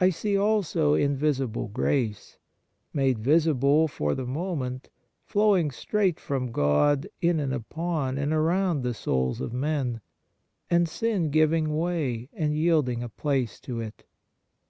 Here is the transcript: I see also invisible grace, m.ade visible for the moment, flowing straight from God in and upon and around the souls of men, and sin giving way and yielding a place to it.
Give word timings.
I 0.00 0.10
see 0.10 0.36
also 0.36 0.94
invisible 0.94 1.68
grace, 1.68 2.38
m.ade 2.92 3.20
visible 3.20 3.86
for 3.86 4.16
the 4.16 4.26
moment, 4.26 4.90
flowing 5.22 5.70
straight 5.70 6.18
from 6.18 6.50
God 6.50 7.06
in 7.20 7.38
and 7.38 7.54
upon 7.54 8.18
and 8.18 8.32
around 8.32 8.82
the 8.82 8.94
souls 8.94 9.40
of 9.40 9.52
men, 9.52 10.00
and 10.68 10.88
sin 10.88 11.30
giving 11.30 11.76
way 11.76 12.28
and 12.32 12.52
yielding 12.52 13.00
a 13.04 13.08
place 13.08 13.60
to 13.60 13.78
it. 13.78 14.04